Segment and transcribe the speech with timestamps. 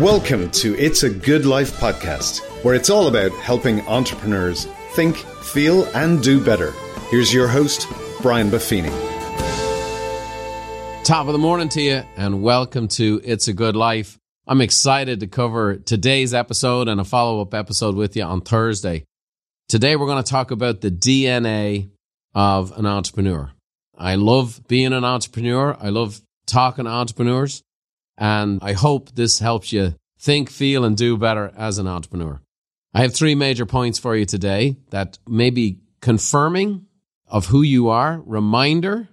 [0.00, 5.84] Welcome to It's a Good Life podcast, where it's all about helping entrepreneurs think, feel,
[5.94, 6.72] and do better.
[7.10, 7.86] Here's your host,
[8.22, 8.88] Brian Buffini.
[11.04, 14.16] Top of the morning to you, and welcome to It's a Good Life.
[14.46, 19.04] I'm excited to cover today's episode and a follow up episode with you on Thursday.
[19.68, 21.90] Today, we're going to talk about the DNA
[22.34, 23.52] of an entrepreneur.
[23.94, 25.76] I love being an entrepreneur.
[25.78, 27.62] I love talking to entrepreneurs.
[28.18, 32.40] And I hope this helps you think, feel, and do better as an entrepreneur.
[32.94, 36.86] I have three major points for you today that may be confirming
[37.26, 39.08] of who you are, reminder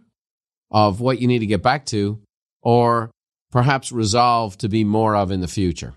[0.69, 2.19] of what you need to get back to,
[2.61, 3.09] or
[3.51, 5.93] perhaps resolve to be more of in the future.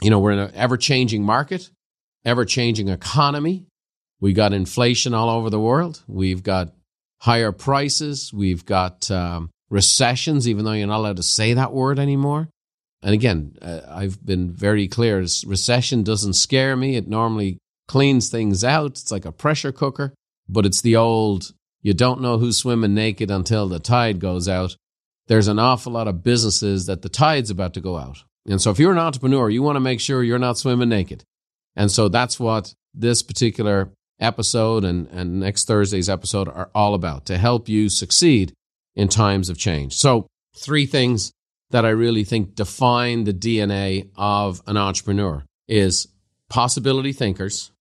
[0.00, 1.70] You know, we're in an ever changing market,
[2.24, 3.66] ever changing economy.
[4.20, 6.02] We got inflation all over the world.
[6.06, 6.72] We've got
[7.20, 8.32] higher prices.
[8.32, 12.48] We've got um, recessions, even though you're not allowed to say that word anymore.
[13.02, 16.96] And again, uh, I've been very clear recession doesn't scare me.
[16.96, 17.58] It normally
[17.88, 18.92] cleans things out.
[18.92, 20.14] It's like a pressure cooker,
[20.48, 21.52] but it's the old
[21.82, 24.76] you don't know who's swimming naked until the tide goes out.
[25.26, 28.22] There's an awful lot of businesses that the tide's about to go out.
[28.46, 31.24] And so if you're an entrepreneur, you want to make sure you're not swimming naked.
[31.76, 37.26] And so that's what this particular episode and, and next Thursday's episode are all about
[37.26, 38.54] to help you succeed
[38.96, 39.94] in times of change.
[39.94, 41.32] So, three things
[41.70, 46.08] that I really think define the DNA of an entrepreneur is
[46.48, 47.72] possibility thinkers,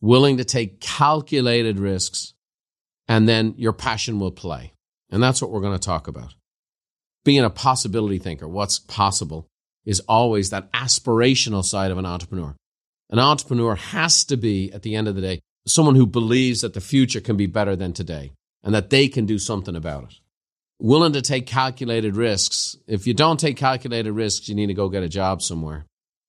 [0.00, 2.34] willing to take calculated risks,
[3.08, 4.72] and then your passion will play.
[5.10, 6.34] And that's what we're going to talk about.
[7.24, 9.46] Being a possibility thinker, what's possible,
[9.84, 12.54] is always that aspirational side of an entrepreneur.
[13.10, 16.74] An entrepreneur has to be, at the end of the day, someone who believes that
[16.74, 20.14] the future can be better than today and that they can do something about it.
[20.78, 22.76] Willing to take calculated risks.
[22.86, 25.86] If you don't take calculated risks, you need to go get a job somewhere.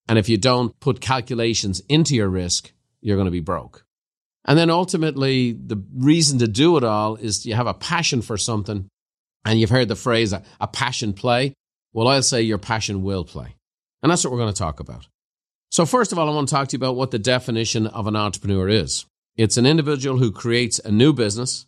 [0.07, 3.85] And if you don't put calculations into your risk, you're going to be broke.
[4.45, 8.37] And then ultimately, the reason to do it all is you have a passion for
[8.37, 8.87] something.
[9.43, 11.53] And you've heard the phrase, a passion play.
[11.93, 13.55] Well, I'll say your passion will play.
[14.01, 15.07] And that's what we're going to talk about.
[15.69, 18.07] So, first of all, I want to talk to you about what the definition of
[18.07, 19.05] an entrepreneur is.
[19.35, 21.65] It's an individual who creates a new business,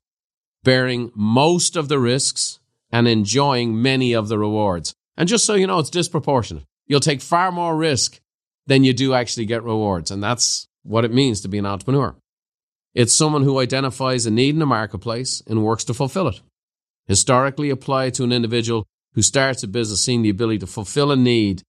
[0.64, 2.60] bearing most of the risks
[2.98, 4.96] and enjoying many of the rewards.
[5.18, 6.64] And just so you know, it's disproportionate.
[6.88, 8.20] You'll take far more risk
[8.66, 10.10] than you do actually get rewards.
[10.10, 12.16] And that's what it means to be an entrepreneur.
[12.96, 16.42] It's someone who identifies a need in the marketplace and works to fulfill it.
[17.06, 21.16] Historically applied to an individual who starts a business seeing the ability to fulfill a
[21.16, 21.62] need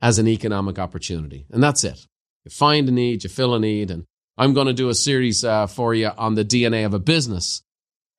[0.00, 1.44] as an economic opportunity.
[1.50, 2.06] And that's it.
[2.44, 3.90] You find a need, you fill a need.
[3.90, 4.04] And
[4.36, 7.62] I'm going to do a series uh, for you on the DNA of a business.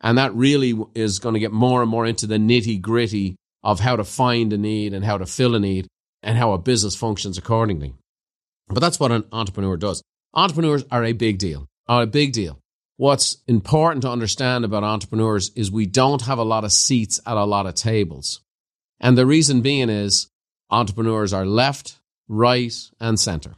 [0.02, 3.80] And that really is going to get more and more into the nitty gritty of
[3.80, 5.88] how to find a need and how to fill a need
[6.24, 7.94] and how a business functions accordingly.
[8.68, 10.02] But that's what an entrepreneur does.
[10.34, 12.60] Entrepreneurs are a big deal, are a big deal.
[12.98, 17.38] What's important to understand about entrepreneurs is we don't have a lot of seats at
[17.38, 18.42] a lot of tables.
[19.00, 20.28] And the reason being is
[20.70, 23.56] entrepreneurs are left, right, and center.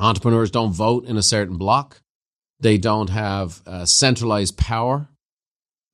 [0.00, 2.00] Entrepreneurs don't vote in a certain block.
[2.58, 5.08] They don't have uh, centralized power.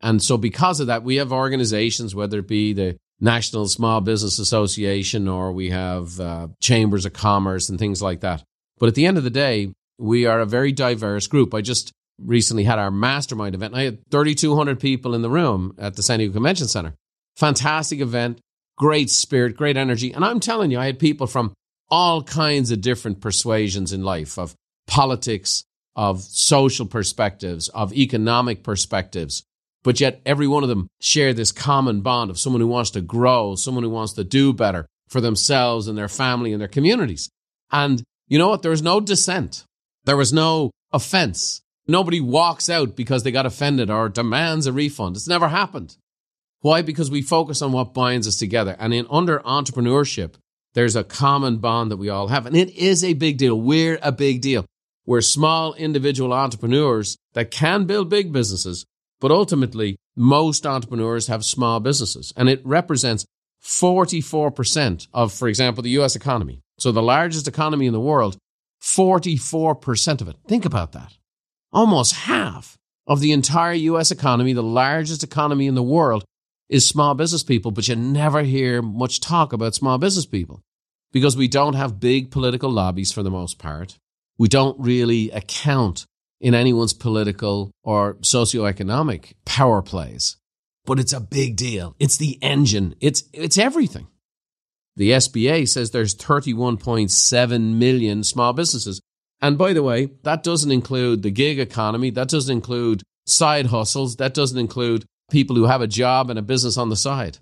[0.01, 4.39] And so, because of that, we have organizations, whether it be the National Small Business
[4.39, 8.45] Association or we have uh, chambers of commerce and things like that.
[8.79, 11.53] But at the end of the day, we are a very diverse group.
[11.53, 13.75] I just recently had our mastermind event.
[13.75, 16.95] I had 3,200 people in the room at the San Diego Convention Center.
[17.37, 18.41] Fantastic event,
[18.77, 20.13] great spirit, great energy.
[20.13, 21.53] And I'm telling you, I had people from
[21.91, 24.55] all kinds of different persuasions in life of
[24.87, 25.65] politics,
[25.97, 29.43] of social perspectives, of economic perspectives.
[29.85, 33.01] But yet, every one of them share this common bond of someone who wants to
[33.01, 37.31] grow, someone who wants to do better for themselves and their family and their communities.
[37.71, 38.63] And you know what?
[38.63, 39.65] There was no dissent.
[40.05, 41.63] There was no offense.
[41.87, 45.17] Nobody walks out because they got offended or demands a refund.
[45.17, 45.97] It's never happened.
[46.61, 46.83] Why?
[46.83, 48.77] Because we focus on what binds us together.
[48.79, 50.35] And in under entrepreneurship,
[50.75, 52.47] there's a common bond that we all have.
[52.47, 53.59] And it is a big deal.
[53.59, 54.67] We're a big deal.
[55.07, 58.85] We're small individual entrepreneurs that can build big businesses,
[59.21, 62.33] but ultimately, most entrepreneurs have small businesses.
[62.37, 63.27] And it represents
[63.63, 66.61] 44% of, for example, the US economy.
[66.79, 68.37] So the largest economy in the world,
[68.83, 70.37] 44% of it.
[70.47, 71.15] Think about that.
[71.73, 72.77] Almost half
[73.07, 76.25] of the entire US economy, the largest economy in the world,
[76.69, 80.61] is small business people, but you never hear much talk about small business people
[81.13, 83.97] because we don't have big political lobbies for the most part.
[84.37, 86.05] We don't really account
[86.41, 90.37] in anyone's political or socioeconomic power plays.
[90.85, 91.95] But it's a big deal.
[91.99, 92.95] It's the engine.
[93.01, 94.07] It's, it's everything.
[94.97, 99.01] The SBA says there's 31.7 million small businesses.
[99.41, 102.11] And by the way, that doesn't include the gig economy.
[102.11, 104.17] That doesn't include side hustles.
[104.17, 107.39] That doesn't include people who have a job and a business on the side.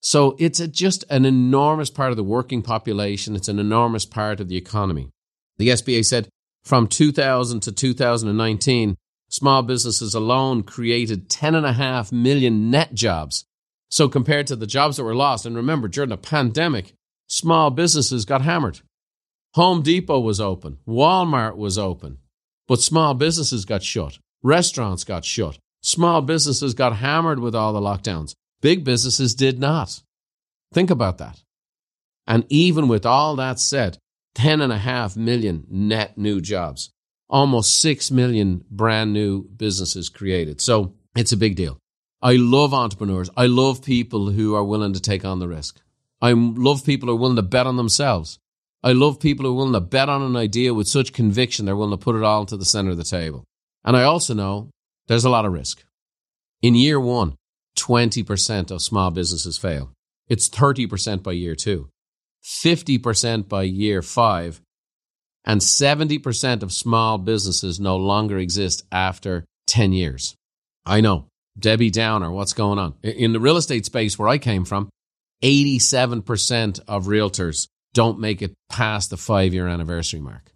[0.00, 3.34] So it's a, just an enormous part of the working population.
[3.34, 5.10] It's an enormous part of the economy.
[5.58, 6.28] The SBA said
[6.66, 8.96] from 2000 to 2019,
[9.28, 13.44] small businesses alone created 10.5 million net jobs.
[13.88, 16.92] So compared to the jobs that were lost, and remember, during the pandemic,
[17.28, 18.80] small businesses got hammered.
[19.54, 22.18] Home Depot was open, Walmart was open,
[22.66, 24.18] but small businesses got shut.
[24.42, 25.58] Restaurants got shut.
[25.82, 28.34] Small businesses got hammered with all the lockdowns.
[28.60, 30.02] Big businesses did not.
[30.74, 31.40] Think about that.
[32.26, 33.98] And even with all that said,
[34.36, 36.90] 10.5 million net new jobs,
[37.28, 40.60] almost 6 million brand new businesses created.
[40.60, 41.78] So it's a big deal.
[42.20, 43.30] I love entrepreneurs.
[43.36, 45.80] I love people who are willing to take on the risk.
[46.20, 48.38] I love people who are willing to bet on themselves.
[48.82, 51.76] I love people who are willing to bet on an idea with such conviction they're
[51.76, 53.44] willing to put it all to the center of the table.
[53.84, 54.70] And I also know
[55.08, 55.84] there's a lot of risk.
[56.62, 57.36] In year one,
[57.78, 59.92] 20% of small businesses fail.
[60.28, 61.88] It's 30% by year two,
[62.46, 64.60] 50% by year five,
[65.44, 70.34] and 70% of small businesses no longer exist after 10 years.
[70.84, 71.26] I know,
[71.58, 72.94] Debbie Downer, what's going on?
[73.02, 74.88] In the real estate space where I came from,
[75.42, 80.52] 87% of realtors don't make it past the five year anniversary mark.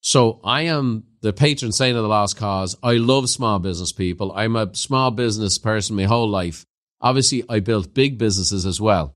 [0.00, 2.76] So I am the patron saint of the lost cause.
[2.82, 4.32] I love small business people.
[4.32, 6.64] I'm a small business person my whole life.
[7.00, 9.14] Obviously, I built big businesses as well.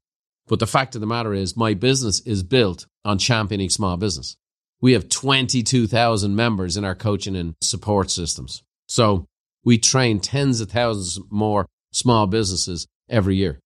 [0.49, 4.37] But the fact of the matter is, my business is built on championing small business.
[4.81, 8.62] We have 22,000 members in our coaching and support systems.
[8.87, 9.27] So
[9.65, 13.59] we train tens of thousands more small businesses every year.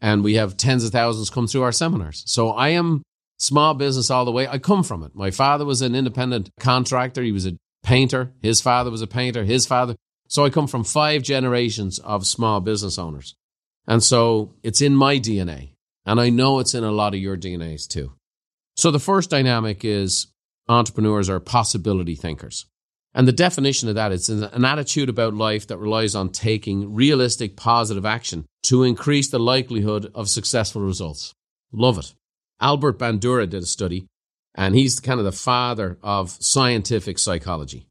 [0.00, 2.22] And we have tens of thousands come through our seminars.
[2.26, 3.02] So I am
[3.38, 4.46] small business all the way.
[4.46, 5.14] I come from it.
[5.14, 7.22] My father was an independent contractor.
[7.22, 8.32] He was a painter.
[8.42, 9.44] His father was a painter.
[9.44, 9.96] His father.
[10.28, 13.34] So I come from five generations of small business owners.
[13.86, 15.69] And so it's in my DNA.
[16.06, 18.12] And I know it's in a lot of your DNAs too.
[18.76, 20.28] So the first dynamic is
[20.68, 22.66] entrepreneurs are possibility thinkers.
[23.12, 27.56] And the definition of that is an attitude about life that relies on taking realistic
[27.56, 31.34] positive action to increase the likelihood of successful results.
[31.72, 32.14] Love it.
[32.60, 34.06] Albert Bandura did a study,
[34.54, 37.86] and he's kind of the father of scientific psychology.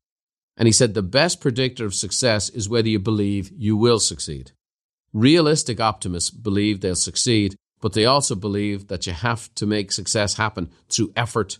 [0.55, 4.51] And he said the best predictor of success is whether you believe you will succeed.
[5.11, 10.35] Realistic optimists believe they'll succeed, but they also believe that you have to make success
[10.35, 11.59] happen through effort,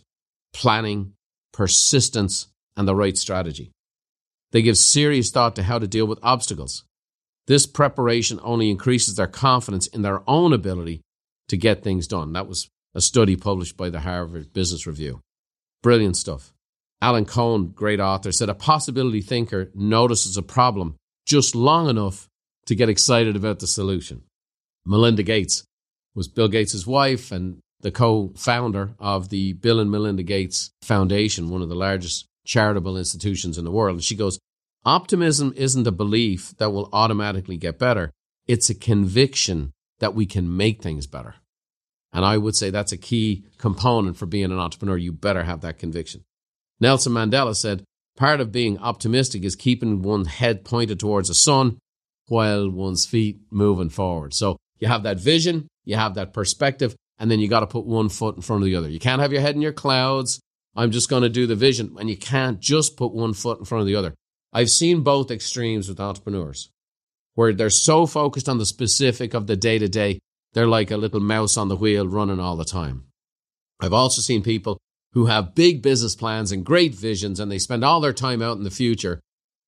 [0.52, 1.14] planning,
[1.52, 3.70] persistence, and the right strategy.
[4.52, 6.84] They give serious thought to how to deal with obstacles.
[7.46, 11.00] This preparation only increases their confidence in their own ability
[11.48, 12.32] to get things done.
[12.32, 15.20] That was a study published by the Harvard Business Review.
[15.82, 16.52] Brilliant stuff.
[17.02, 22.28] Alan Cohen, great author, said a possibility thinker notices a problem just long enough
[22.66, 24.22] to get excited about the solution.
[24.84, 25.64] Melinda Gates
[26.14, 31.48] was Bill Gates' wife and the co founder of the Bill and Melinda Gates Foundation,
[31.48, 33.96] one of the largest charitable institutions in the world.
[33.96, 34.38] And she goes,
[34.84, 38.10] Optimism isn't a belief that will automatically get better,
[38.46, 41.34] it's a conviction that we can make things better.
[42.12, 44.96] And I would say that's a key component for being an entrepreneur.
[44.96, 46.24] You better have that conviction.
[46.80, 47.84] Nelson Mandela said,
[48.16, 51.78] Part of being optimistic is keeping one's head pointed towards the sun
[52.26, 54.34] while one's feet moving forward.
[54.34, 57.84] So you have that vision, you have that perspective, and then you got to put
[57.84, 58.88] one foot in front of the other.
[58.88, 60.40] You can't have your head in your clouds.
[60.74, 63.64] I'm just going to do the vision, and you can't just put one foot in
[63.64, 64.14] front of the other.
[64.52, 66.70] I've seen both extremes with entrepreneurs
[67.34, 70.18] where they're so focused on the specific of the day to day,
[70.52, 73.04] they're like a little mouse on the wheel running all the time.
[73.80, 74.78] I've also seen people
[75.12, 78.56] who have big business plans and great visions, and they spend all their time out
[78.56, 79.20] in the future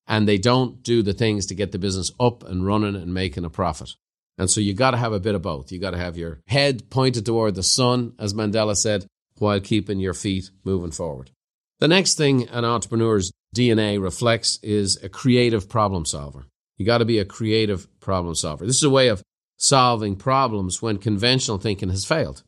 [0.07, 3.45] and they don't do the things to get the business up and running and making
[3.45, 3.95] a profit.
[4.39, 5.71] And so you got to have a bit of both.
[5.71, 9.07] You got to have your head pointed toward the sun, as Mandela said,
[9.39, 11.31] while keeping your feet moving forward.
[11.81, 16.47] The next thing an entrepreneur's DNA reflects is a creative problem solver.
[16.79, 18.67] You got to be a creative problem solver.
[18.67, 19.23] This is a way of
[19.59, 22.43] solving problems when conventional thinking has failed.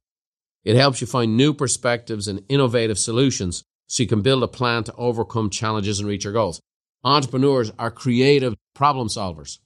[0.64, 4.84] It helps you find new perspectives and innovative solutions so you can build a plan
[4.84, 6.60] to overcome challenges and reach your goals.
[7.04, 9.58] Entrepreneurs are creative problem solvers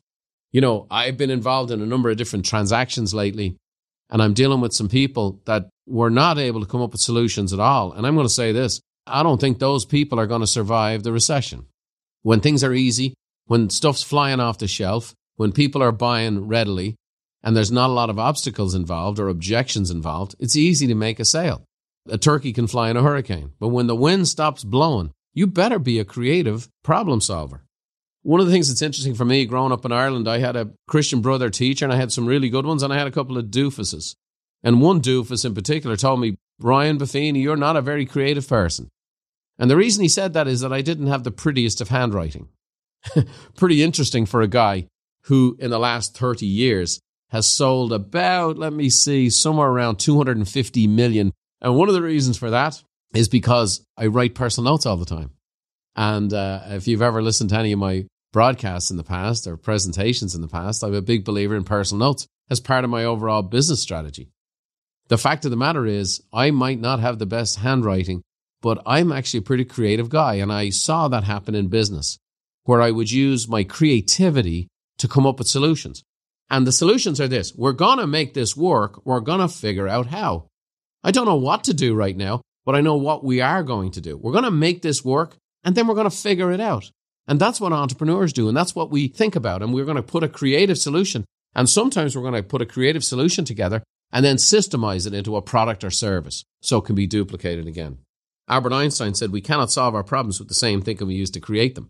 [0.53, 3.57] you know, I've been involved in a number of different transactions lately,
[4.11, 7.53] and I'm dealing with some people that were not able to come up with solutions
[7.53, 7.93] at all.
[7.93, 11.03] And I'm going to say this I don't think those people are going to survive
[11.03, 11.67] the recession.
[12.23, 13.15] When things are easy,
[13.47, 16.97] when stuff's flying off the shelf, when people are buying readily,
[17.43, 21.21] and there's not a lot of obstacles involved or objections involved, it's easy to make
[21.21, 21.65] a sale.
[22.09, 25.79] A turkey can fly in a hurricane, but when the wind stops blowing, you better
[25.79, 27.65] be a creative problem solver.
[28.23, 30.71] One of the things that's interesting for me growing up in Ireland, I had a
[30.87, 33.39] Christian brother teacher and I had some really good ones, and I had a couple
[33.39, 34.15] of doofuses.
[34.63, 38.89] And one doofus in particular told me, Brian Buffini, you're not a very creative person.
[39.59, 42.49] And the reason he said that is that I didn't have the prettiest of handwriting.
[43.57, 44.87] Pretty interesting for a guy
[45.23, 50.87] who, in the last 30 years, has sold about, let me see, somewhere around 250
[50.87, 51.33] million.
[51.61, 52.83] And one of the reasons for that
[53.15, 55.31] is because I write personal notes all the time.
[55.99, 59.57] And uh, if you've ever listened to any of my broadcasts in the past or
[59.57, 63.05] presentations in the past, I'm a big believer in personal notes as part of my
[63.05, 64.29] overall business strategy.
[65.09, 68.23] The fact of the matter is, I might not have the best handwriting,
[68.63, 70.35] but I'm actually a pretty creative guy.
[70.35, 72.17] And I saw that happen in business
[72.63, 76.05] where I would use my creativity to come up with solutions.
[76.49, 79.05] And the solutions are this we're going to make this work.
[79.05, 80.47] We're going to figure out how.
[81.03, 83.91] I don't know what to do right now, but I know what we are going
[83.93, 84.17] to do.
[84.17, 85.37] We're going to make this work
[85.69, 86.91] and then we're going to figure it out.
[87.27, 88.49] And that's what entrepreneurs do.
[88.49, 89.63] And that's what we think about.
[89.63, 91.27] And we're going to put a creative solution.
[91.55, 95.37] And sometimes we're going to put a creative solution together and then systemize it into
[95.37, 97.99] a product or service so it can be duplicated again.
[98.49, 101.41] Albert Einstein said we cannot solve our problems with the same thinking we used to
[101.41, 101.89] create them.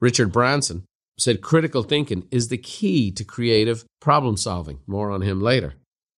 [0.00, 0.86] Richard Branson
[1.18, 4.78] said critical thinking is the key to creative problem solving.
[4.86, 5.74] More on him later.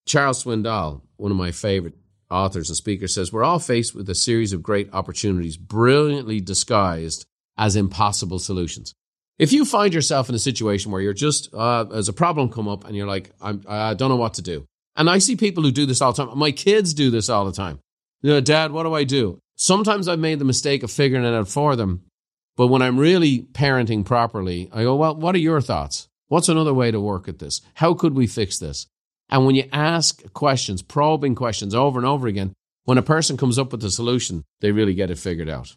[0.07, 1.95] Charles Swindoll, one of my favorite
[2.35, 7.25] authors and speakers, says we're all faced with a series of great opportunities brilliantly disguised
[7.57, 8.95] as impossible solutions.
[9.39, 12.69] If you find yourself in a situation where you're just, uh, as a problem come
[12.69, 14.67] up and you're like, I'm, I don't know what to do.
[14.97, 16.39] And I see people who do this all the time.
[16.39, 17.81] My kids do this all the time.
[18.23, 19.39] You know, Dad, what do I do?
[19.57, 22.05] Sometimes I've made the mistake of figuring it out for them.
[22.57, 26.09] But when I'm really parenting properly, I go, well, what are your thoughts?
[26.29, 27.61] What's another way to work at this?
[27.75, 28.87] How could we fix this?
[29.29, 32.53] And when you ask questions, probing questions over and over again,
[32.85, 35.75] when a person comes up with a solution, they really get it figured out.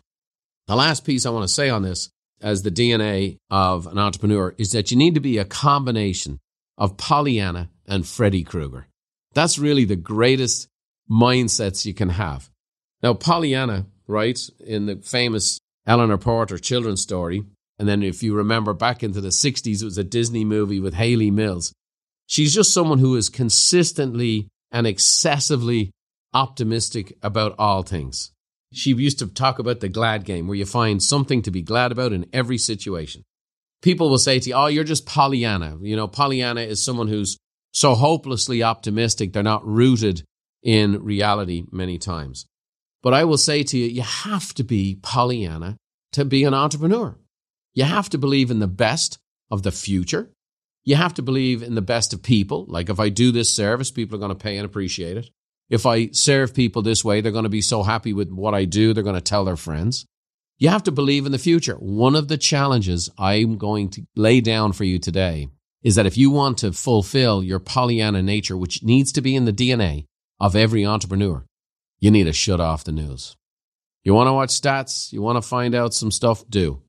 [0.67, 2.09] The last piece I want to say on this,
[2.41, 6.39] as the DNA of an entrepreneur, is that you need to be a combination
[6.77, 8.87] of Pollyanna and Freddy Krueger.
[9.33, 10.67] That's really the greatest
[11.09, 12.49] mindsets you can have.
[13.01, 17.43] Now, Pollyanna, right, in the famous Eleanor Porter children's story,
[17.79, 20.95] and then if you remember back into the 60s, it was a Disney movie with
[20.95, 21.73] Hayley Mills.
[22.27, 25.91] She's just someone who is consistently and excessively
[26.33, 28.31] optimistic about all things.
[28.73, 31.91] She used to talk about the glad game, where you find something to be glad
[31.91, 33.23] about in every situation.
[33.81, 35.77] People will say to you, Oh, you're just Pollyanna.
[35.81, 37.37] You know, Pollyanna is someone who's
[37.71, 40.23] so hopelessly optimistic, they're not rooted
[40.63, 42.45] in reality many times.
[43.03, 45.77] But I will say to you, you have to be Pollyanna
[46.13, 47.17] to be an entrepreneur.
[47.73, 49.19] You have to believe in the best
[49.51, 50.31] of the future.
[50.87, 52.65] You have to believe in the best of people.
[52.69, 55.29] Like if I do this service, people are going to pay and appreciate it.
[55.69, 58.63] If I serve people this way, they're going to be so happy with what I
[58.63, 60.05] do, they're going to tell their friends.
[60.57, 61.75] You have to believe in the future.
[61.75, 65.49] One of the challenges I'm going to lay down for you today
[65.83, 69.43] is that if you want to fulfill your Pollyanna nature, which needs to be in
[69.43, 70.05] the DNA
[70.39, 71.43] of every entrepreneur,
[71.99, 73.35] you need to shut off the news.
[74.05, 76.81] You want to watch stats, you want to find out some stuff, do.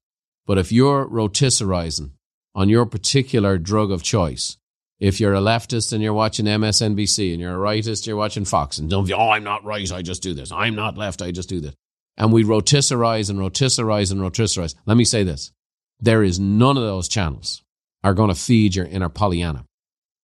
[0.46, 2.12] But if you're rotisserizing
[2.58, 4.56] on your particular drug of choice,
[4.98, 8.78] if you're a leftist and you're watching MSNBC and you're a rightist, you're watching Fox
[8.78, 10.50] and don't be, oh, I'm not right, I just do this.
[10.50, 11.74] I'm not left, I just do this.
[12.16, 14.74] And we rotisserize and rotisserize and rotisserize.
[14.86, 15.52] Let me say this.
[16.00, 17.62] There is none of those channels
[18.02, 19.64] are going to feed your inner Pollyanna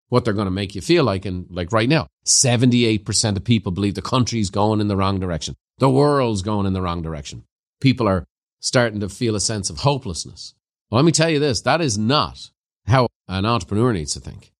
[0.09, 1.25] what they're going to make you feel like.
[1.25, 5.55] And like right now, 78% of people believe the country's going in the wrong direction.
[5.79, 7.45] The world's going in the wrong direction.
[7.81, 8.25] People are
[8.61, 10.55] starting to feel a sense of hopelessness.
[10.95, 12.51] Well, let me tell you this that is not
[12.87, 14.53] how an entrepreneur needs to think.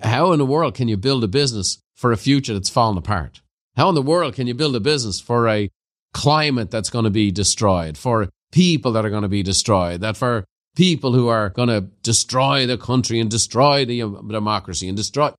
[0.00, 3.42] How in the world can you build a business for a future that's fallen apart?
[3.76, 5.70] How in the world can you build a business for a
[6.12, 10.16] climate that's going to be destroyed, for people that are going to be destroyed, that
[10.16, 10.44] for
[10.74, 15.30] people who are going to destroy the country and destroy the um, democracy and destroy.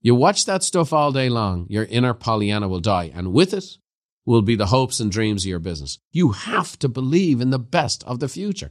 [0.00, 3.12] You watch that stuff all day long, your inner Pollyanna will die.
[3.14, 3.76] And with it
[4.24, 5.98] will be the hopes and dreams of your business.
[6.10, 8.70] You have to believe in the best of the future.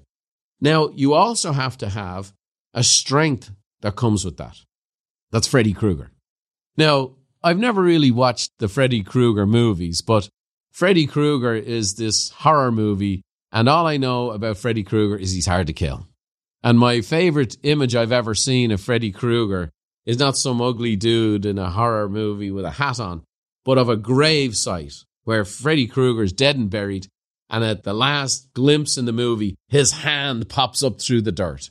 [0.64, 2.34] Now, you also have to have
[2.74, 3.52] a strength
[3.82, 4.58] that comes with that.
[5.32, 6.12] That's Freddy Krueger.
[6.78, 7.12] Now,
[7.44, 10.28] I've never really watched the Freddy Krueger movies, but
[10.72, 13.22] Freddy Krueger is this horror movie
[13.54, 16.08] and all I know about Freddy Krueger is he's hard to kill.
[16.64, 19.70] And my favorite image I've ever seen of Freddy Krueger
[20.08, 23.22] is not some ugly dude in a horror movie with a hat on,
[23.64, 27.08] but of a grave site where Freddy Krueger is dead and buried.
[27.50, 31.70] And at the last glimpse in the movie, his hand pops up through the dirt.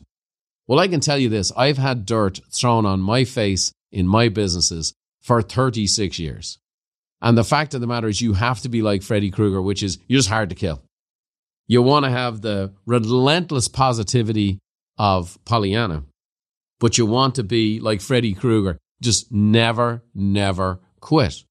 [0.66, 4.28] Well, I can tell you this I've had dirt thrown on my face in my
[4.28, 6.58] businesses for 36 years.
[7.20, 9.82] And the fact of the matter is, you have to be like Freddy Krueger, which
[9.82, 10.82] is you're just hard to kill.
[11.68, 14.58] You want to have the relentless positivity
[14.98, 16.04] of Pollyanna,
[16.80, 21.44] but you want to be like Freddy Krueger, just never, never quit.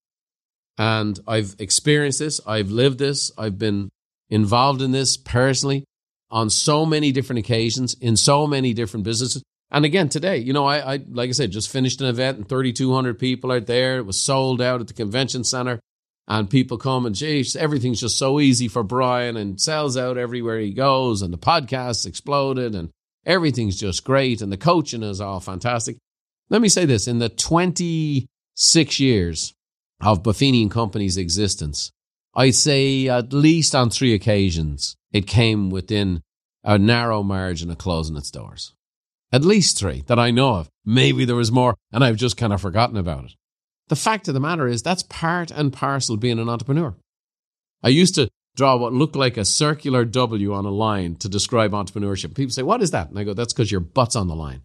[0.78, 3.90] And I've experienced this, I've lived this, I've been
[4.32, 5.84] involved in this personally
[6.32, 9.44] on so many different occasions in so many different businesses.
[9.70, 12.50] And again, today, you know, I, I like I said, just finished an event and
[12.50, 13.98] 3,200 people out there.
[13.98, 15.80] It was sold out at the convention center.
[16.28, 20.60] And people come and, geez, everything's just so easy for Brian and sells out everywhere
[20.60, 21.22] he goes.
[21.22, 22.90] And the podcast exploded and
[23.26, 24.42] everything's just great.
[24.42, 25.98] And the coaching is all fantastic.
[26.50, 29.54] Let me say this in the 26 years
[30.02, 31.92] of Buffini and Company's existence,
[32.34, 36.22] I'd say at least on three occasions, it came within
[36.64, 38.74] a narrow margin of closing its doors.
[39.32, 40.70] At least three that I know of.
[40.86, 43.32] Maybe there was more and I've just kind of forgotten about it.
[43.88, 46.96] The fact of the matter is that's part and parcel being an entrepreneur.
[47.84, 51.72] I used to draw what looked like a circular W on a line to describe
[51.72, 52.36] entrepreneurship.
[52.36, 53.10] People say, What is that?
[53.10, 54.62] And I go, That's because your butt's on the line.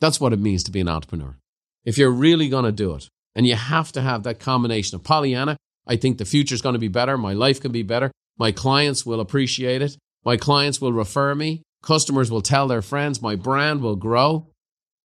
[0.00, 1.36] That's what it means to be an entrepreneur.
[1.84, 5.04] If you're really going to do it, and you have to have that combination of
[5.04, 7.18] Pollyanna, I think the future is going to be better.
[7.18, 8.10] My life can be better.
[8.38, 9.96] My clients will appreciate it.
[10.24, 11.62] My clients will refer me.
[11.82, 13.20] Customers will tell their friends.
[13.20, 14.48] My brand will grow.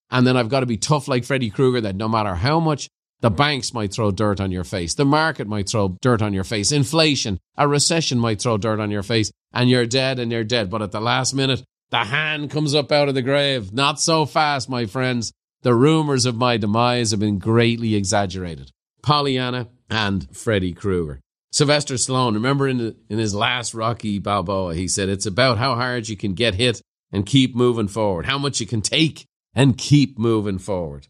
[0.09, 2.87] And then I've got to be tough like Freddy Krueger that no matter how much
[3.19, 6.43] the banks might throw dirt on your face, the market might throw dirt on your
[6.43, 10.43] face, inflation, a recession might throw dirt on your face, and you're dead and you're
[10.43, 10.69] dead.
[10.69, 13.73] But at the last minute, the hand comes up out of the grave.
[13.73, 15.31] Not so fast, my friends.
[15.63, 18.71] The rumors of my demise have been greatly exaggerated.
[19.01, 21.19] Pollyanna and Freddy Krueger.
[21.51, 25.75] Sylvester Stallone, remember in, the, in his last Rocky Balboa, he said, It's about how
[25.75, 29.25] hard you can get hit and keep moving forward, how much you can take
[29.55, 31.07] and keep moving forward.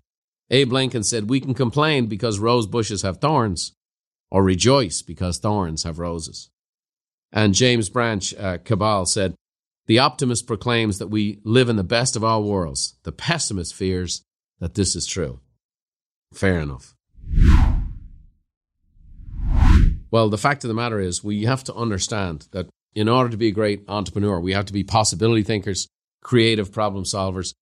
[0.49, 3.73] Abe Lincoln said, We can complain because rose bushes have thorns,
[4.31, 6.49] or rejoice because thorns have roses.
[7.31, 9.35] And James Branch uh, Cabell said,
[9.87, 12.95] The optimist proclaims that we live in the best of all worlds.
[13.03, 14.21] The pessimist fears
[14.59, 15.39] that this is true.
[16.33, 16.96] Fair enough.
[20.11, 23.37] Well, the fact of the matter is, we have to understand that in order to
[23.37, 25.87] be a great entrepreneur, we have to be possibility thinkers,
[26.23, 27.53] creative problem solvers,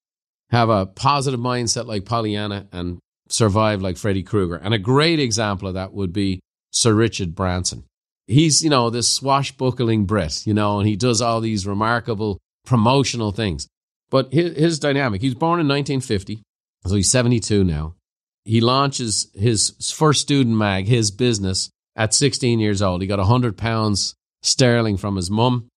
[0.49, 4.55] have a positive mindset like Pollyanna, and survive like Freddy Krueger.
[4.55, 6.39] And a great example of that would be
[6.71, 7.83] Sir Richard Branson.
[8.27, 13.31] He's, you know, this swashbuckling Brit, you know, and he does all these remarkable promotional
[13.31, 13.67] things.
[14.09, 16.41] But his, his dynamic, he's born in 1950,
[16.85, 17.95] so he's 72 now.
[18.43, 23.01] He launches his first student mag, his business, at 16 years old.
[23.01, 25.67] He got 100 pounds sterling from his mum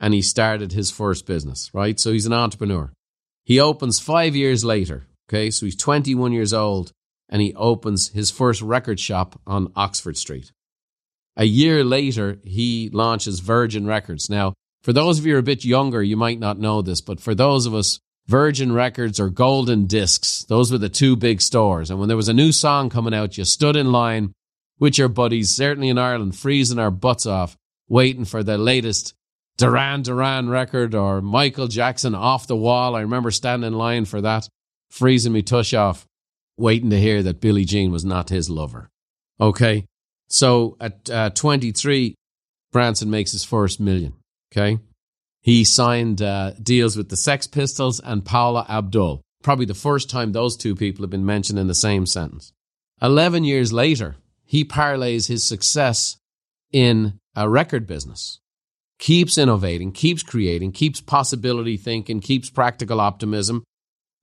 [0.00, 1.98] and he started his first business, right?
[1.98, 2.92] So he's an entrepreneur.
[3.44, 5.50] He opens five years later, okay?
[5.50, 6.92] So he's 21 years old
[7.28, 10.52] and he opens his first record shop on Oxford Street.
[11.36, 14.28] A year later, he launches Virgin Records.
[14.28, 17.00] Now, for those of you who are a bit younger, you might not know this,
[17.00, 21.40] but for those of us, Virgin Records or Golden Discs, those were the two big
[21.40, 21.90] stores.
[21.90, 24.32] And when there was a new song coming out, you stood in line
[24.78, 27.56] with your buddies, certainly in Ireland, freezing our butts off,
[27.88, 29.14] waiting for the latest
[29.56, 32.94] Duran Duran record or Michael Jackson off the wall.
[32.94, 34.48] I remember standing in line for that,
[34.90, 36.06] freezing me tush off,
[36.56, 38.88] waiting to hear that Billie Jean was not his lover.
[39.40, 39.84] Okay.
[40.28, 42.14] So at uh, 23,
[42.72, 44.14] Branson makes his first million.
[44.52, 44.78] Okay.
[45.40, 49.22] He signed uh, deals with the Sex Pistols and Paula Abdul.
[49.42, 52.52] Probably the first time those two people have been mentioned in the same sentence.
[53.00, 54.16] 11 years later,
[54.48, 56.16] he parlays his success
[56.72, 58.40] in a record business,
[58.98, 63.62] keeps innovating, keeps creating, keeps possibility thinking, keeps practical optimism,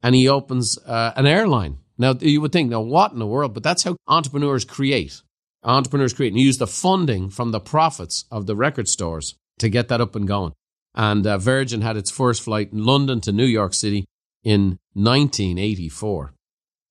[0.01, 1.77] and he opens uh, an airline.
[1.99, 3.53] Now, you would think, now what in the world?
[3.53, 5.21] But that's how entrepreneurs create.
[5.63, 9.89] Entrepreneurs create and use the funding from the profits of the record stores to get
[9.89, 10.53] that up and going.
[10.95, 14.05] And uh, Virgin had its first flight in London to New York City
[14.43, 16.33] in 1984.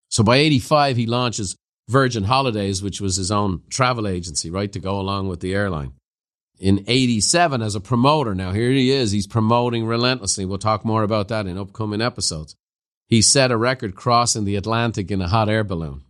[0.08, 1.56] So by 85, he launches
[1.88, 5.92] Virgin Holidays, which was his own travel agency, right, to go along with the airline.
[6.58, 10.44] In 87, as a promoter, now here he is, he's promoting relentlessly.
[10.44, 12.54] We'll talk more about that in upcoming episodes.
[13.08, 16.04] He set a record crossing the Atlantic in a hot air balloon.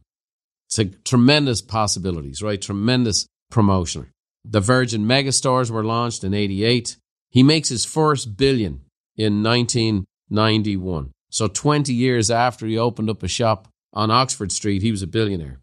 [0.67, 2.61] It's a tremendous possibilities, right?
[2.61, 4.11] Tremendous promotion.
[4.45, 6.99] The Virgin megastores were launched in 88.
[7.31, 8.83] He makes his first billion
[9.17, 11.11] in 1991.
[11.31, 15.07] So 20 years after he opened up a shop on Oxford Street, he was a
[15.07, 15.61] billionaire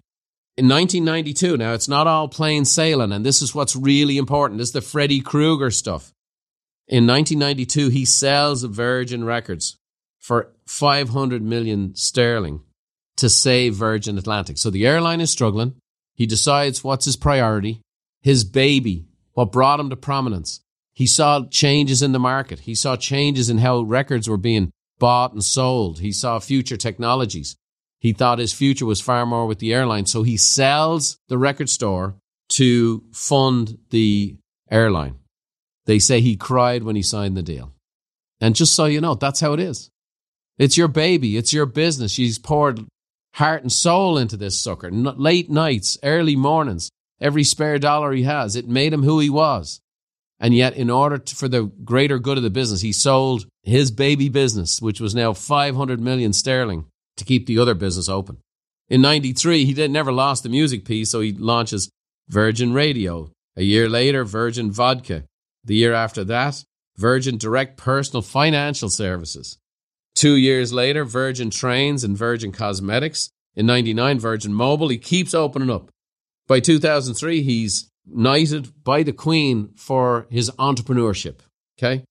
[0.58, 4.58] in 1992, now it's not all plain sailing, and this is what's really important.
[4.58, 6.12] This is the Freddy Krueger stuff.
[6.88, 9.78] In 1992, he sells Virgin Records
[10.20, 12.62] for 500 million sterling
[13.16, 14.58] to save Virgin Atlantic.
[14.58, 15.76] So the airline is struggling.
[16.16, 17.82] He decides what's his priority.
[18.22, 20.60] His baby, what brought him to prominence.
[20.94, 22.62] He saw changes in the market.
[22.62, 26.00] He saw changes in how records were being bought and sold.
[26.00, 27.56] He saw future technologies.
[28.02, 30.08] He thought his future was far more with the airline.
[30.08, 32.16] So he sells the record store
[32.50, 34.36] to fund the
[34.70, 35.20] airline.
[35.86, 37.72] They say he cried when he signed the deal.
[38.42, 39.92] And just so you know, that's how it is.
[40.58, 41.38] It's your baby.
[41.38, 42.16] It's your business.
[42.16, 42.86] He's poured
[43.36, 44.92] heart and soul into this sucker.
[44.92, 48.56] Late nights, early mornings, every spare dollar he has.
[48.56, 49.80] It made him who he was.
[50.40, 53.92] And yet, in order to, for the greater good of the business, he sold his
[53.92, 56.86] baby business, which was now 500 million sterling,
[57.22, 58.38] to keep the other business open.
[58.90, 61.90] In 93, he never lost the music piece, so he launches
[62.28, 63.32] Virgin Radio.
[63.56, 65.24] A year later, Virgin Vodka.
[65.64, 66.64] The year after that,
[66.98, 69.58] Virgin Direct Personal Financial Services.
[70.16, 73.30] Two years later, Virgin Trains and Virgin Cosmetics.
[73.56, 74.90] In 99, Virgin Mobile.
[74.90, 75.90] He keeps opening up.
[76.48, 81.40] By 2003, he's knighted by the Queen for his entrepreneurship.
[81.78, 82.04] Okay?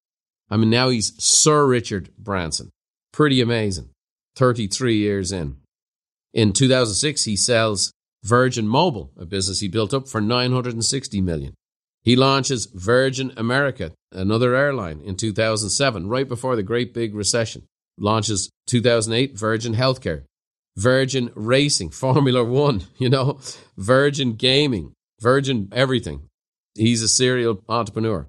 [0.49, 2.71] I mean, now he's Sir Richard Branson.
[3.13, 3.91] Pretty amazing.
[4.37, 5.57] 33 years in.
[6.33, 11.55] In 2006, he sells Virgin Mobile, a business he built up for 960 million.
[12.03, 17.65] He launches Virgin America, another airline, in 2007, right before the great big recession.
[17.99, 20.25] Launches 2008 Virgin Healthcare,
[20.77, 23.39] Virgin Racing, Formula One, you know,
[23.77, 26.23] Virgin Gaming, Virgin everything.
[26.75, 28.27] He's a serial entrepreneur.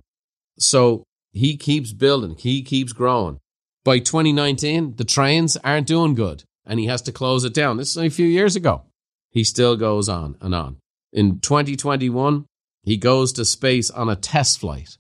[0.58, 3.40] So he keeps building, he keeps growing.
[3.84, 7.78] By 2019, the trains aren't doing good and he has to close it down.
[7.78, 8.84] This is a few years ago.
[9.30, 10.78] He still goes on and on.
[11.12, 12.46] In 2021,
[12.84, 14.98] he goes to space on a test flight,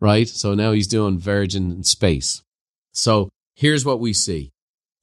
[0.00, 0.28] right?
[0.28, 2.42] So now he's doing Virgin Space.
[2.92, 4.52] So here's what we see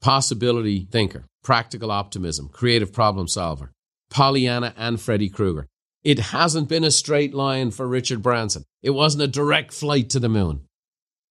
[0.02, 3.72] possibility thinker, practical optimism, creative problem solver,
[4.10, 5.68] Pollyanna and Freddy Krueger.
[6.04, 8.64] It hasn't been a straight line for Richard Branson.
[8.82, 10.62] It wasn't a direct flight to the moon.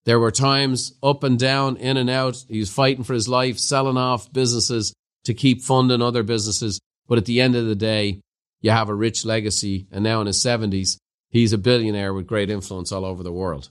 [0.04, 2.44] There were times up and down, in and out.
[2.48, 6.80] He was fighting for his life, selling off businesses to keep funding other businesses.
[7.06, 8.20] But at the end of the day,
[8.60, 9.86] you have a rich legacy.
[9.90, 10.96] And now in his 70s,
[11.30, 13.70] he's a billionaire with great influence all over the world.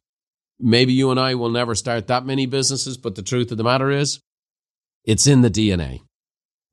[0.60, 3.63] Maybe you and I will never start that many businesses, but the truth of the
[3.63, 4.20] matter is,
[5.06, 6.02] it's in the DNA.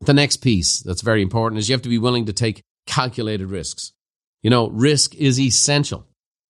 [0.01, 3.47] The next piece that's very important is you have to be willing to take calculated
[3.47, 3.93] risks.
[4.43, 6.07] You know, risk is essential.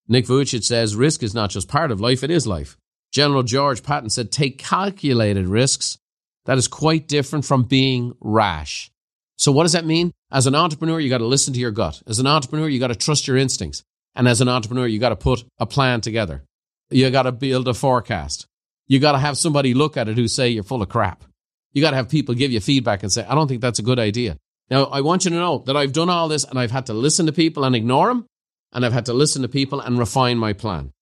[0.09, 2.77] Nick Vujicic says risk is not just part of life, it is life.
[3.12, 5.99] General George Patton said take calculated risks.
[6.45, 8.90] That is quite different from being rash.
[9.38, 10.12] So, what does that mean?
[10.31, 12.03] As an entrepreneur, you got to listen to your gut.
[12.07, 13.83] As an entrepreneur, you got to trust your instincts.
[14.14, 16.42] And as an entrepreneur, you got to put a plan together.
[16.90, 18.47] You got to build a forecast.
[18.87, 21.25] You got to have somebody look at it who say you're full of crap.
[21.73, 23.83] You got to have people give you feedback and say, I don't think that's a
[23.83, 24.38] good idea.
[24.71, 26.95] Now, I want you to know that I've done all this and I've had to
[26.95, 28.27] listen to people and ignore them,
[28.73, 30.92] and I've had to listen to people and refine my plan.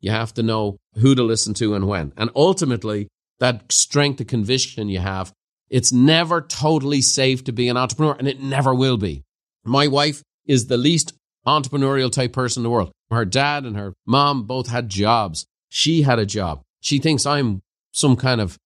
[0.00, 2.12] You have to know who to listen to and when.
[2.16, 3.08] And ultimately,
[3.40, 5.32] that strength of conviction you have,
[5.70, 9.22] it's never totally safe to be an entrepreneur, and it never will be.
[9.64, 11.12] My wife is the least
[11.46, 12.92] entrepreneurial type person in the world.
[13.10, 15.46] Her dad and her mom both had jobs.
[15.68, 16.62] She had a job.
[16.80, 17.60] She thinks I'm
[17.92, 18.58] some kind of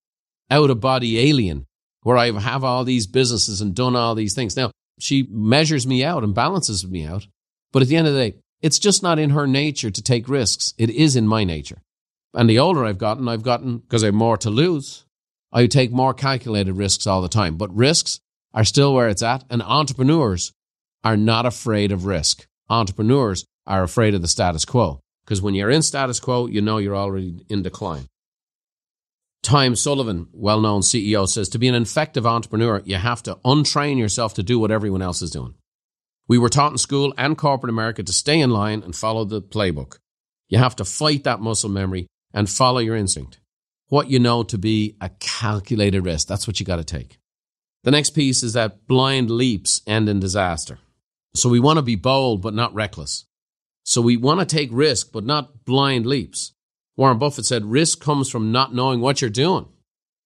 [0.50, 1.66] out of body alien
[2.02, 4.56] where I have all these businesses and done all these things.
[4.56, 7.26] Now, she measures me out and balances me out.
[7.72, 10.28] But at the end of the day, it's just not in her nature to take
[10.28, 10.72] risks.
[10.78, 11.82] It is in my nature.
[12.32, 15.04] And the older I've gotten, I've gotten, because I have more to lose,
[15.52, 17.56] I take more calculated risks all the time.
[17.56, 18.20] But risks
[18.54, 19.44] are still where it's at.
[19.50, 20.52] And entrepreneurs
[21.04, 22.46] are not afraid of risk.
[22.70, 25.00] Entrepreneurs are afraid of the status quo.
[25.24, 28.06] Because when you're in status quo, you know you're already in decline.
[29.42, 33.98] Time Sullivan, well known CEO, says to be an effective entrepreneur, you have to untrain
[33.98, 35.54] yourself to do what everyone else is doing.
[36.28, 39.42] We were taught in school and corporate America to stay in line and follow the
[39.42, 39.98] playbook.
[40.48, 43.40] You have to fight that muscle memory and follow your instinct.
[43.88, 46.28] What you know to be a calculated risk.
[46.28, 47.18] That's what you got to take.
[47.84, 50.78] The next piece is that blind leaps end in disaster.
[51.34, 53.26] So we want to be bold, but not reckless.
[53.84, 56.52] So we want to take risk, but not blind leaps.
[56.96, 59.66] Warren Buffett said risk comes from not knowing what you're doing.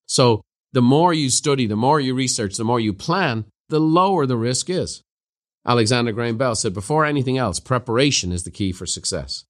[0.07, 4.27] So the more you study, the more you research, the more you plan, the lower
[4.27, 5.03] the risk is.
[5.67, 9.45] Alexander Graham Bell said, before anything else, preparation is the key for success.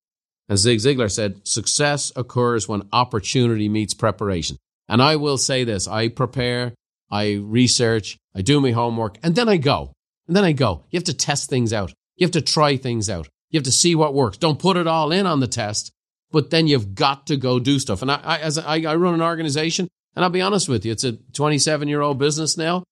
[0.49, 4.57] And Zig Ziglar said, success occurs when opportunity meets preparation.
[4.89, 6.75] And I will say this I prepare,
[7.11, 9.93] I research, I do my homework, and then I go.
[10.27, 10.85] And then I go.
[10.91, 11.93] You have to test things out.
[12.17, 13.29] You have to try things out.
[13.51, 14.39] You have to see what works.
[14.39, 15.93] Don't put it all in on the test,
[16.31, 18.03] but then you've got to go do stuff.
[18.03, 20.93] And I, I as I, I run an organization, and I'll be honest with you,
[20.93, 22.85] it's a 27 year old business now,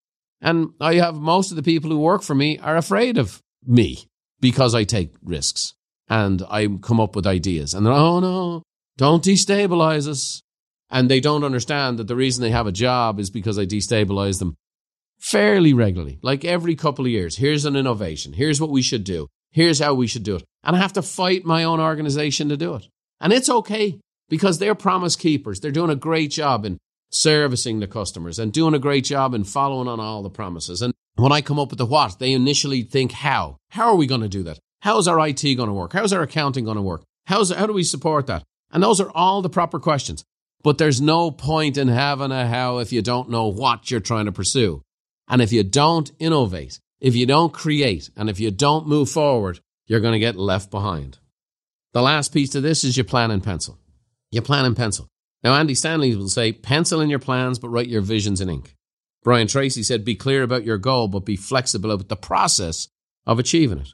[0.45, 4.05] And I have most of the people who work for me are afraid of me
[4.41, 5.73] because I take risks
[6.07, 7.73] and I come up with ideas.
[7.73, 8.63] And they're, oh no,
[8.99, 10.43] don't destabilize us.
[10.91, 14.39] And they don't understand that the reason they have a job is because I destabilize
[14.39, 14.55] them
[15.19, 17.39] fairly regularly, like every couple of years.
[17.39, 18.35] Here's an innovation.
[18.35, 19.29] Here's what we should do.
[19.51, 20.45] Here's how we should do it.
[20.63, 22.87] And I have to fight my own organization to do it.
[23.19, 25.61] And it's okay because they're promise keepers.
[25.61, 26.77] They're doing a great job in
[27.15, 30.83] servicing the customers and doing a great job and following on all the promises.
[30.83, 33.57] And when I come up with the what, they initially think how.
[33.71, 34.59] How are we going to do that?
[34.81, 35.93] How's our IT going to work?
[35.93, 37.05] How's our accounting going to work?
[37.27, 38.45] How's, how do we support that?
[38.71, 40.25] And those are all the proper questions.
[40.63, 44.27] But there's no point in having a how if you don't know what you're trying
[44.27, 44.83] to pursue.
[45.29, 49.61] And if you don't innovate, if you don't create, and if you don't move forward,
[49.87, 51.19] you're going to get left behind.
[51.93, 53.79] The last piece to this is your plan in pencil.
[54.31, 55.09] Your plan in pencil.
[55.45, 58.75] Now, Andy Stanley will say, pencil in your plans, but write your visions in ink.
[59.23, 62.89] Brian Tracy said, be clear about your goal, but be flexible about the process
[63.27, 63.89] of achieving it.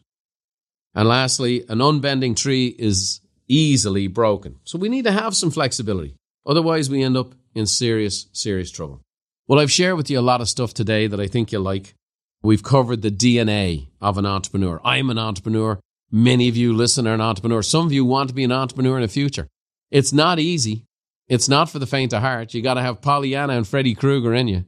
[0.94, 4.60] And lastly, an unbending tree is easily broken.
[4.64, 6.14] So we need to have some flexibility.
[6.46, 9.02] Otherwise, we end up in serious, serious trouble.
[9.48, 11.94] Well, I've shared with you a lot of stuff today that I think you'll like.
[12.42, 14.80] We've covered the DNA of an entrepreneur.
[14.84, 15.80] I'm an entrepreneur.
[16.10, 17.62] Many of you listen are an entrepreneur.
[17.62, 19.48] Some of you want to be an entrepreneur in the future.
[19.90, 20.86] It's not easy.
[21.30, 22.54] It's not for the faint of heart.
[22.54, 24.64] You got to have Pollyanna and Freddy Krueger in you.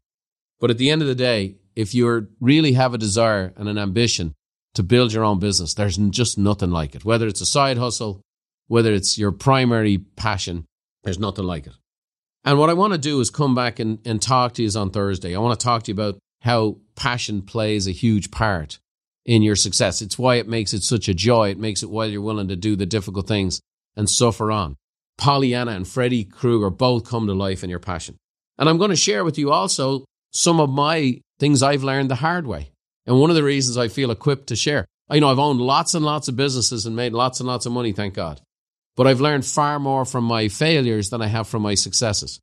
[0.61, 3.79] But at the end of the day, if you really have a desire and an
[3.79, 4.35] ambition
[4.75, 7.05] to build your own business, there's just nothing like it.
[7.05, 8.23] Whether it's a side hustle,
[8.69, 10.65] whether it's your primary passion,
[11.03, 11.73] there's nothing like it.
[12.45, 14.91] And what I want to do is come back and, and talk to you on
[14.91, 15.35] Thursday.
[15.35, 18.79] I want to talk to you about how passion plays a huge part
[19.27, 20.01] in your success.
[20.01, 21.51] It's why it makes it such a joy.
[21.51, 23.61] It makes it why you're willing to do the difficult things
[23.97, 24.77] and suffer on.
[25.23, 28.17] Pollyanna and Freddy Krueger both come to life in your passion.
[28.59, 32.17] And I'm going to share with you also some of my things I've learned the
[32.17, 32.71] hard way.
[33.07, 34.85] And one of the reasons I feel equipped to share.
[35.09, 37.73] I know I've owned lots and lots of businesses and made lots and lots of
[37.73, 38.41] money, thank God.
[38.97, 42.41] But I've learned far more from my failures than I have from my successes.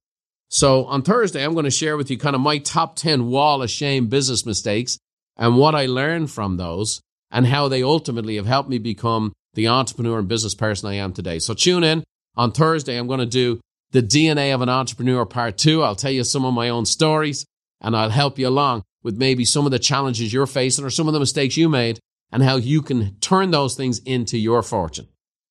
[0.48, 3.62] So on Thursday, I'm going to share with you kind of my top 10 wall
[3.62, 4.98] of shame business mistakes
[5.36, 9.68] and what I learned from those and how they ultimately have helped me become the
[9.68, 11.40] entrepreneur and business person I am today.
[11.40, 12.98] So tune in on Thursday.
[12.98, 13.60] I'm going to do
[13.92, 15.84] the DNA of an entrepreneur part two.
[15.84, 17.46] I'll tell you some of my own stories
[17.82, 21.08] and I'll help you along with maybe some of the challenges you're facing or some
[21.08, 22.00] of the mistakes you made
[22.32, 25.08] and how you can turn those things into your fortune.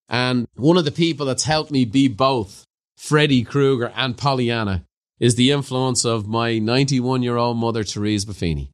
[0.08, 2.64] And one of the people that's helped me be both
[2.96, 4.84] Freddy Krueger and Pollyanna
[5.20, 8.70] is the influence of my 91 year old mother, Therese Buffini,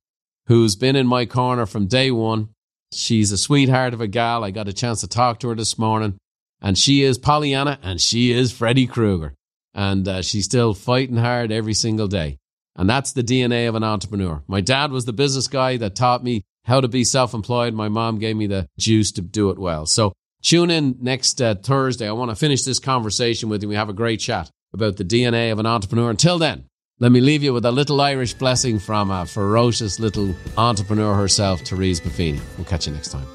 [0.47, 2.51] who's been in my corner from day one.
[2.93, 4.45] She's a sweetheart of a gal.
[4.45, 6.17] I got a chance to talk to her this morning.
[6.65, 9.35] And she is Pollyanna and she is Freddy Krueger.
[9.75, 12.39] And uh, she's still fighting hard every single day.
[12.75, 14.43] And that's the DNA of an entrepreneur.
[14.49, 17.75] My dad was the business guy that taught me how to be self employed.
[17.75, 19.85] My mom gave me the juice to do it well.
[19.85, 22.09] So tune in next uh, Thursday.
[22.09, 23.69] I want to finish this conversation with you.
[23.69, 26.09] We have a great chat about the DNA of an entrepreneur.
[26.09, 26.65] Until then,
[26.99, 31.61] let me leave you with a little Irish blessing from a ferocious little entrepreneur herself,
[31.61, 32.41] Therese Buffini.
[32.57, 33.27] We'll catch you next time.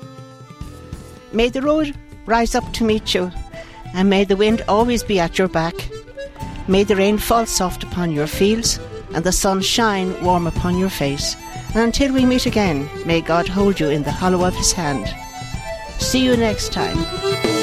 [1.32, 1.96] May the road
[2.30, 3.32] rise up to meet you,
[3.94, 5.74] and may the wind always be at your back.
[6.68, 8.80] May the rain fall soft upon your fields,
[9.14, 11.36] and the sun shine warm upon your face.
[11.74, 15.14] And until we meet again, may God hold you in the hollow of his hand.
[16.00, 17.59] See you next time.